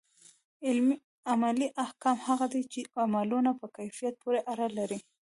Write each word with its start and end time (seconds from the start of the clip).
عملي 1.31 1.67
احکام 1.83 2.17
هغه 2.27 2.45
دي 2.53 2.61
چي 2.71 2.79
د 2.85 2.89
عملونو 3.05 3.51
په 3.59 3.65
کيفيت 3.77 4.13
پوري 4.21 4.41
اړه 4.51 4.67
لري. 4.77 4.99